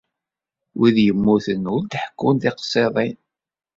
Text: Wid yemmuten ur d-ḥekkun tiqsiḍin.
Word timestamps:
Wid 0.79 0.97
yemmuten 1.05 1.63
ur 1.73 1.81
d-ḥekkun 1.83 2.35
tiqsiḍin. 2.41 3.17